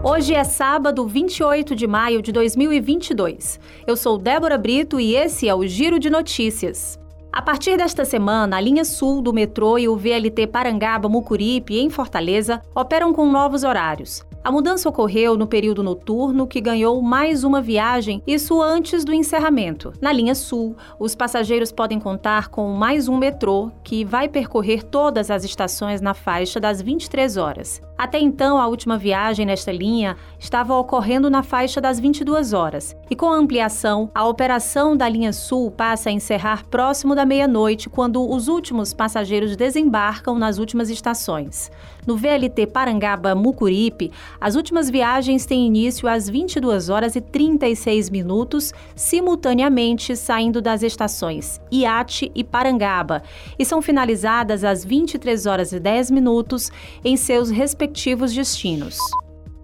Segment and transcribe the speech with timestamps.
[0.00, 3.58] Hoje é sábado, 28 de maio de 2022.
[3.84, 6.96] Eu sou Débora Brito e esse é o Giro de Notícias.
[7.32, 11.90] A partir desta semana, a linha sul do metrô e o VLT Parangaba Mucuripe, em
[11.90, 14.24] Fortaleza, operam com novos horários.
[14.44, 19.92] A mudança ocorreu no período noturno, que ganhou mais uma viagem, isso antes do encerramento.
[20.00, 25.28] Na linha sul, os passageiros podem contar com mais um metrô, que vai percorrer todas
[25.28, 27.87] as estações na faixa das 23 horas.
[27.98, 32.94] Até então, a última viagem nesta linha estava ocorrendo na faixa das 22 horas.
[33.10, 37.90] E com a ampliação, a operação da linha sul passa a encerrar próximo da meia-noite,
[37.90, 41.72] quando os últimos passageiros desembarcam nas últimas estações.
[42.06, 48.72] No VLT Parangaba Mucuripe, as últimas viagens têm início às 22 horas e 36 minutos,
[48.94, 53.24] simultaneamente saindo das estações Iate e Parangaba,
[53.58, 56.70] e são finalizadas às 23 horas e 10 minutos
[57.04, 57.87] em seus respectivos
[58.34, 58.98] destinos.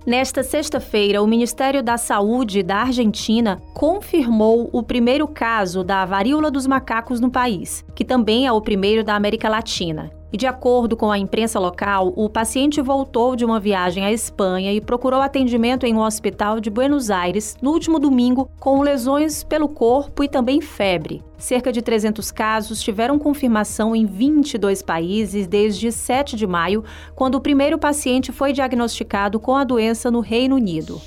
[0.06, 6.67] Nesta sexta-feira, o Ministério da Saúde da Argentina confirmou o primeiro caso da varíola dos
[6.67, 10.11] macacos no país, que também é o primeiro da América Latina.
[10.34, 14.72] E de acordo com a imprensa local, o paciente voltou de uma viagem à Espanha
[14.72, 19.68] e procurou atendimento em um hospital de Buenos Aires no último domingo com lesões pelo
[19.68, 21.22] corpo e também febre.
[21.38, 26.82] Cerca de 300 casos tiveram confirmação em 22 países desde 7 de maio,
[27.14, 31.00] quando o primeiro paciente foi diagnosticado com a doença no Reino Unido.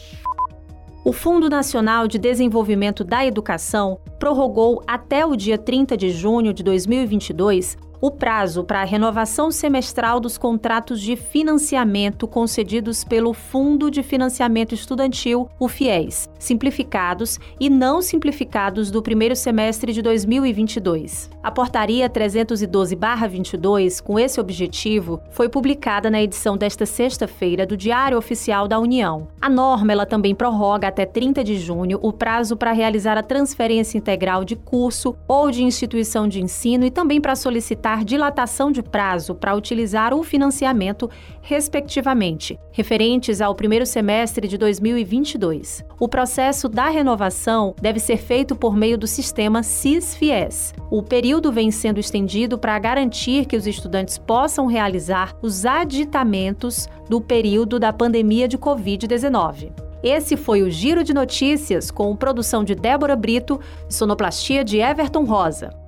[1.03, 6.64] O Fundo Nacional de Desenvolvimento da Educação prorrogou até o dia 30 de junho de
[6.64, 14.04] 2022 o prazo para a renovação semestral dos contratos de financiamento concedidos pelo Fundo de
[14.04, 21.30] Financiamento Estudantil, o FIES, simplificados e não simplificados do primeiro semestre de 2022.
[21.42, 28.67] A portaria 312/22, com esse objetivo, foi publicada na edição desta sexta-feira do Diário Oficial
[28.67, 29.28] da União.
[29.42, 33.98] A norma ela também prorroga até 30 de junho o prazo para realizar a transferência
[33.98, 39.33] integral de curso ou de instituição de ensino e também para solicitar dilatação de prazo
[39.33, 41.09] para utilizar o financiamento,
[41.42, 45.83] respectivamente, referentes ao primeiro semestre de 2022.
[45.99, 50.73] O processo da renovação deve ser feito por meio do sistema CIS-FIES.
[50.92, 57.21] O período vem sendo estendido para garantir que os estudantes possam realizar os aditamentos do
[57.21, 59.71] período da pandemia de Covid-19.
[60.04, 63.59] Esse foi o Giro de Notícias com produção de Débora Brito,
[63.89, 65.86] sonoplastia de Everton Rosa.